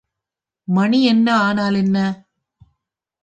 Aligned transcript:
மணி 0.67 0.99
என்ன 1.05 1.27
ஆனால் 1.39 1.75
என்ன? 1.75 1.97